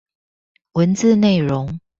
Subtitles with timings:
[0.71, 1.79] 文字內容